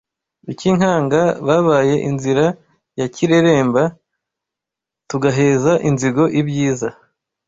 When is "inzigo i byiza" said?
5.89-6.89